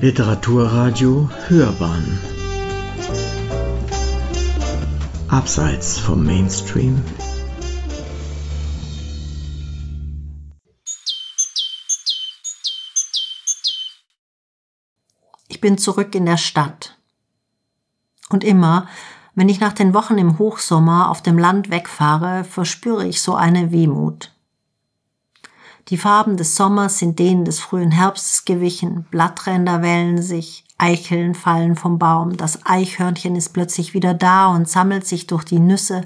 Literaturradio 0.00 1.28
Hörbahn 1.48 2.20
Abseits 5.26 5.98
vom 5.98 6.24
Mainstream 6.24 7.02
Ich 15.48 15.60
bin 15.60 15.78
zurück 15.78 16.14
in 16.14 16.26
der 16.26 16.36
Stadt. 16.36 16.96
Und 18.28 18.44
immer, 18.44 18.86
wenn 19.34 19.48
ich 19.48 19.58
nach 19.58 19.72
den 19.72 19.94
Wochen 19.94 20.16
im 20.16 20.38
Hochsommer 20.38 21.10
auf 21.10 21.22
dem 21.22 21.38
Land 21.38 21.70
wegfahre, 21.70 22.44
verspüre 22.44 23.04
ich 23.04 23.20
so 23.20 23.34
eine 23.34 23.72
Wehmut. 23.72 24.30
Die 25.88 25.96
Farben 25.96 26.36
des 26.36 26.54
Sommers 26.54 26.98
sind 26.98 27.18
denen 27.18 27.46
des 27.46 27.60
frühen 27.60 27.90
Herbstes 27.90 28.44
gewichen, 28.44 29.06
Blattränder 29.10 29.80
wellen 29.80 30.20
sich, 30.20 30.64
Eicheln 30.76 31.34
fallen 31.34 31.76
vom 31.76 31.98
Baum, 31.98 32.36
das 32.36 32.66
Eichhörnchen 32.66 33.34
ist 33.36 33.54
plötzlich 33.54 33.94
wieder 33.94 34.12
da 34.12 34.48
und 34.48 34.68
sammelt 34.68 35.06
sich 35.06 35.26
durch 35.26 35.44
die 35.44 35.58
Nüsse, 35.58 36.02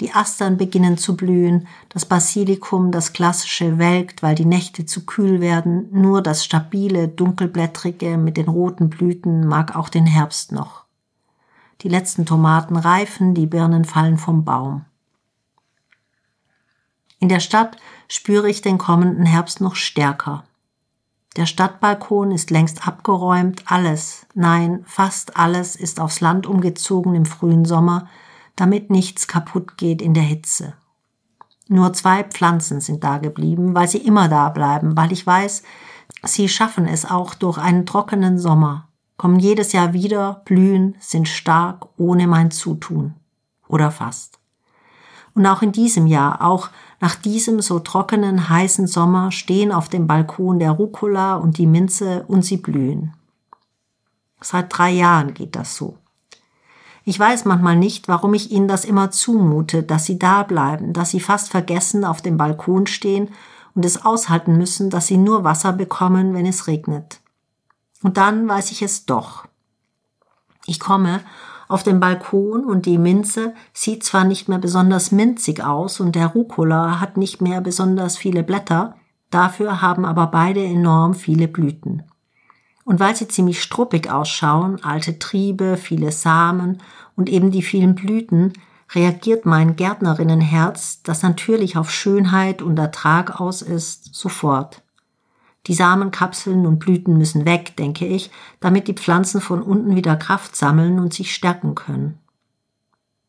die 0.00 0.12
Astern 0.12 0.58
beginnen 0.58 0.98
zu 0.98 1.16
blühen, 1.16 1.66
das 1.88 2.04
Basilikum, 2.04 2.90
das 2.90 3.14
klassische, 3.14 3.78
welkt, 3.78 4.22
weil 4.22 4.34
die 4.34 4.44
Nächte 4.44 4.84
zu 4.84 5.06
kühl 5.06 5.40
werden, 5.40 5.88
nur 5.90 6.20
das 6.20 6.44
stabile, 6.44 7.08
dunkelblättrige 7.08 8.18
mit 8.18 8.36
den 8.36 8.48
roten 8.48 8.90
Blüten 8.90 9.46
mag 9.46 9.74
auch 9.74 9.88
den 9.88 10.06
Herbst 10.06 10.52
noch. 10.52 10.84
Die 11.80 11.88
letzten 11.88 12.26
Tomaten 12.26 12.76
reifen, 12.76 13.34
die 13.34 13.46
Birnen 13.46 13.84
fallen 13.84 14.18
vom 14.18 14.44
Baum. 14.44 14.84
In 17.24 17.30
der 17.30 17.40
Stadt 17.40 17.78
spüre 18.06 18.50
ich 18.50 18.60
den 18.60 18.76
kommenden 18.76 19.24
Herbst 19.24 19.62
noch 19.62 19.76
stärker. 19.76 20.44
Der 21.38 21.46
Stadtbalkon 21.46 22.32
ist 22.32 22.50
längst 22.50 22.86
abgeräumt, 22.86 23.62
alles, 23.64 24.26
nein, 24.34 24.84
fast 24.84 25.38
alles 25.38 25.74
ist 25.74 26.00
aufs 26.00 26.20
Land 26.20 26.46
umgezogen 26.46 27.14
im 27.14 27.24
frühen 27.24 27.64
Sommer, 27.64 28.08
damit 28.56 28.90
nichts 28.90 29.26
kaputt 29.26 29.78
geht 29.78 30.02
in 30.02 30.12
der 30.12 30.22
Hitze. 30.22 30.74
Nur 31.66 31.94
zwei 31.94 32.24
Pflanzen 32.24 32.82
sind 32.82 33.02
da 33.02 33.16
geblieben, 33.16 33.74
weil 33.74 33.88
sie 33.88 34.04
immer 34.06 34.28
da 34.28 34.50
bleiben, 34.50 34.94
weil 34.94 35.10
ich 35.10 35.26
weiß, 35.26 35.62
sie 36.24 36.50
schaffen 36.50 36.86
es 36.86 37.10
auch 37.10 37.32
durch 37.32 37.56
einen 37.56 37.86
trockenen 37.86 38.38
Sommer, 38.38 38.88
kommen 39.16 39.38
jedes 39.38 39.72
Jahr 39.72 39.94
wieder, 39.94 40.42
blühen, 40.44 40.94
sind 41.00 41.26
stark 41.26 41.86
ohne 41.96 42.26
mein 42.26 42.50
Zutun. 42.50 43.14
Oder 43.66 43.90
fast. 43.90 44.38
Und 45.34 45.46
auch 45.46 45.62
in 45.62 45.72
diesem 45.72 46.06
Jahr, 46.06 46.42
auch 46.42 46.70
nach 47.04 47.16
diesem 47.16 47.60
so 47.60 47.80
trockenen, 47.80 48.48
heißen 48.48 48.86
Sommer 48.86 49.30
stehen 49.30 49.72
auf 49.72 49.90
dem 49.90 50.06
Balkon 50.06 50.58
der 50.58 50.70
Rucola 50.70 51.34
und 51.34 51.58
die 51.58 51.66
Minze 51.66 52.24
und 52.28 52.46
sie 52.46 52.56
blühen. 52.56 53.12
Seit 54.40 54.74
drei 54.74 54.90
Jahren 54.92 55.34
geht 55.34 55.54
das 55.54 55.76
so. 55.76 55.98
Ich 57.04 57.20
weiß 57.20 57.44
manchmal 57.44 57.76
nicht, 57.76 58.08
warum 58.08 58.32
ich 58.32 58.50
ihnen 58.50 58.68
das 58.68 58.86
immer 58.86 59.10
zumute, 59.10 59.82
dass 59.82 60.06
sie 60.06 60.18
da 60.18 60.44
bleiben, 60.44 60.94
dass 60.94 61.10
sie 61.10 61.20
fast 61.20 61.50
vergessen 61.50 62.06
auf 62.06 62.22
dem 62.22 62.38
Balkon 62.38 62.86
stehen 62.86 63.28
und 63.74 63.84
es 63.84 64.02
aushalten 64.02 64.56
müssen, 64.56 64.88
dass 64.88 65.06
sie 65.06 65.18
nur 65.18 65.44
Wasser 65.44 65.74
bekommen, 65.74 66.32
wenn 66.32 66.46
es 66.46 66.68
regnet. 66.68 67.20
Und 68.02 68.16
dann 68.16 68.48
weiß 68.48 68.70
ich 68.70 68.80
es 68.80 69.04
doch. 69.04 69.44
Ich 70.64 70.80
komme 70.80 71.20
auf 71.68 71.82
dem 71.82 72.00
Balkon 72.00 72.64
und 72.64 72.86
die 72.86 72.98
Minze 72.98 73.54
sieht 73.72 74.04
zwar 74.04 74.24
nicht 74.24 74.48
mehr 74.48 74.58
besonders 74.58 75.12
minzig 75.12 75.62
aus 75.64 76.00
und 76.00 76.14
der 76.14 76.28
Rucola 76.28 77.00
hat 77.00 77.16
nicht 77.16 77.40
mehr 77.40 77.60
besonders 77.60 78.16
viele 78.16 78.42
Blätter, 78.42 78.96
dafür 79.30 79.80
haben 79.82 80.04
aber 80.04 80.26
beide 80.28 80.62
enorm 80.62 81.14
viele 81.14 81.48
Blüten. 81.48 82.04
Und 82.84 83.00
weil 83.00 83.16
sie 83.16 83.28
ziemlich 83.28 83.62
struppig 83.62 84.10
ausschauen, 84.10 84.84
alte 84.84 85.18
Triebe, 85.18 85.76
viele 85.76 86.12
Samen 86.12 86.82
und 87.16 87.28
eben 87.30 87.50
die 87.50 87.62
vielen 87.62 87.94
Blüten, 87.94 88.52
reagiert 88.94 89.46
mein 89.46 89.76
Gärtnerinnenherz, 89.76 91.02
das 91.02 91.22
natürlich 91.22 91.76
auf 91.76 91.90
Schönheit 91.90 92.62
und 92.62 92.78
Ertrag 92.78 93.40
aus 93.40 93.62
ist, 93.62 94.14
sofort. 94.14 94.83
Die 95.66 95.74
Samenkapseln 95.74 96.66
und 96.66 96.78
Blüten 96.78 97.16
müssen 97.16 97.46
weg, 97.46 97.76
denke 97.76 98.06
ich, 98.06 98.30
damit 98.60 98.86
die 98.88 98.94
Pflanzen 98.94 99.40
von 99.40 99.62
unten 99.62 99.96
wieder 99.96 100.16
Kraft 100.16 100.54
sammeln 100.56 100.98
und 100.98 101.14
sich 101.14 101.34
stärken 101.34 101.74
können. 101.74 102.18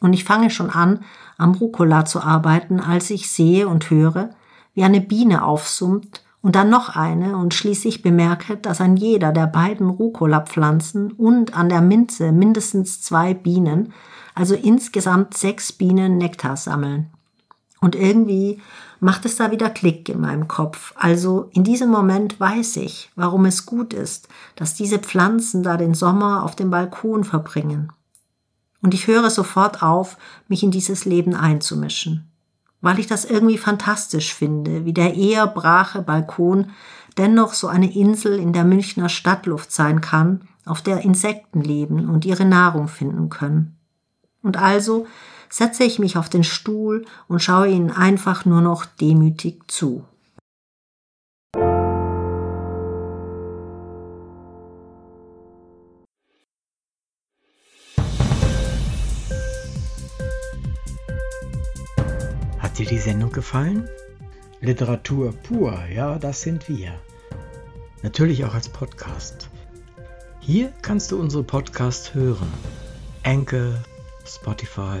Und 0.00 0.12
ich 0.12 0.24
fange 0.24 0.50
schon 0.50 0.70
an, 0.70 1.00
am 1.38 1.52
Rucola 1.52 2.04
zu 2.04 2.20
arbeiten, 2.20 2.80
als 2.80 3.10
ich 3.10 3.30
sehe 3.30 3.68
und 3.68 3.90
höre, 3.90 4.30
wie 4.74 4.84
eine 4.84 5.00
Biene 5.00 5.42
aufsummt 5.44 6.22
und 6.42 6.54
dann 6.54 6.68
noch 6.68 6.94
eine 6.94 7.36
und 7.36 7.54
schließlich 7.54 8.02
bemerke, 8.02 8.56
dass 8.56 8.80
an 8.80 8.96
jeder 8.96 9.32
der 9.32 9.46
beiden 9.46 9.88
Rucola-Pflanzen 9.88 11.12
und 11.12 11.56
an 11.56 11.68
der 11.68 11.80
Minze 11.80 12.30
mindestens 12.32 13.00
zwei 13.00 13.34
Bienen, 13.34 13.92
also 14.34 14.54
insgesamt 14.54 15.36
sechs 15.36 15.72
Bienen 15.72 16.18
Nektar 16.18 16.56
sammeln. 16.56 17.10
Und 17.80 17.94
irgendwie 17.94 18.60
macht 19.00 19.24
es 19.26 19.36
da 19.36 19.50
wieder 19.50 19.70
Klick 19.70 20.08
in 20.08 20.20
meinem 20.20 20.48
Kopf. 20.48 20.94
Also 20.96 21.50
in 21.52 21.64
diesem 21.64 21.90
Moment 21.90 22.40
weiß 22.40 22.76
ich, 22.76 23.10
warum 23.14 23.44
es 23.44 23.66
gut 23.66 23.92
ist, 23.92 24.28
dass 24.56 24.74
diese 24.74 24.98
Pflanzen 24.98 25.62
da 25.62 25.76
den 25.76 25.94
Sommer 25.94 26.42
auf 26.42 26.56
dem 26.56 26.70
Balkon 26.70 27.24
verbringen. 27.24 27.92
Und 28.82 28.94
ich 28.94 29.06
höre 29.06 29.30
sofort 29.30 29.82
auf, 29.82 30.16
mich 30.48 30.62
in 30.62 30.70
dieses 30.70 31.04
Leben 31.04 31.34
einzumischen, 31.34 32.30
weil 32.80 32.98
ich 32.98 33.06
das 33.06 33.24
irgendwie 33.24 33.58
fantastisch 33.58 34.32
finde, 34.32 34.84
wie 34.84 34.92
der 34.92 35.14
eher 35.14 35.46
brache 35.46 36.02
Balkon 36.02 36.70
dennoch 37.18 37.54
so 37.54 37.68
eine 37.68 37.94
Insel 37.94 38.38
in 38.38 38.52
der 38.52 38.64
Münchner 38.64 39.08
Stadtluft 39.08 39.72
sein 39.72 40.00
kann, 40.00 40.42
auf 40.64 40.82
der 40.82 41.02
Insekten 41.02 41.62
leben 41.62 42.08
und 42.10 42.24
ihre 42.24 42.44
Nahrung 42.44 42.88
finden 42.88 43.28
können. 43.28 43.76
Und 44.42 44.56
also 44.56 45.06
setze 45.48 45.84
ich 45.84 45.98
mich 45.98 46.16
auf 46.16 46.28
den 46.28 46.44
Stuhl 46.44 47.04
und 47.28 47.42
schaue 47.42 47.68
ihnen 47.68 47.90
einfach 47.90 48.44
nur 48.44 48.60
noch 48.60 48.84
demütig 48.84 49.62
zu. 49.68 50.04
Hat 62.58 62.78
dir 62.78 62.86
die 62.86 62.98
Sendung 62.98 63.32
gefallen? 63.32 63.88
Literatur 64.60 65.32
pur, 65.32 65.78
ja, 65.94 66.18
das 66.18 66.42
sind 66.42 66.68
wir. 66.68 66.92
Natürlich 68.02 68.44
auch 68.44 68.54
als 68.54 68.68
Podcast. 68.68 69.48
Hier 70.40 70.72
kannst 70.82 71.10
du 71.10 71.18
unsere 71.18 71.42
Podcasts 71.42 72.14
hören. 72.14 72.52
Anchor, 73.24 73.74
Spotify, 74.24 75.00